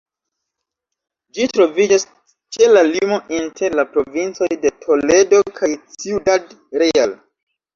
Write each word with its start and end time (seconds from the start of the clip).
Ĝi 1.37 1.45
troviĝas 1.57 2.05
ĉe 2.57 2.69
la 2.71 2.83
limo 2.87 3.19
inter 3.41 3.77
la 3.81 3.87
provincoj 3.93 4.49
de 4.65 4.73
Toledo 4.87 5.43
kaj 5.61 5.71
Ciudad 6.01 6.59
Real. 6.85 7.17